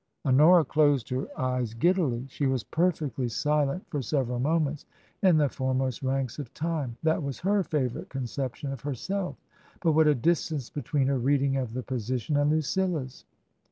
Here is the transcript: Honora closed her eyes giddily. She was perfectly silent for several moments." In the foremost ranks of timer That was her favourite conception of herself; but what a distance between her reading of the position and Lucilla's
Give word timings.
Honora 0.25 0.65
closed 0.65 1.09
her 1.09 1.27
eyes 1.39 1.75
giddily. 1.75 2.25
She 2.27 2.47
was 2.47 2.63
perfectly 2.63 3.27
silent 3.29 3.87
for 3.87 4.01
several 4.01 4.39
moments." 4.39 4.87
In 5.21 5.37
the 5.37 5.47
foremost 5.47 6.01
ranks 6.01 6.39
of 6.39 6.51
timer 6.55 6.95
That 7.03 7.21
was 7.21 7.41
her 7.41 7.61
favourite 7.61 8.09
conception 8.09 8.71
of 8.71 8.81
herself; 8.81 9.35
but 9.79 9.91
what 9.91 10.07
a 10.07 10.15
distance 10.15 10.71
between 10.71 11.05
her 11.05 11.19
reading 11.19 11.55
of 11.55 11.73
the 11.73 11.83
position 11.83 12.35
and 12.35 12.49
Lucilla's 12.49 13.25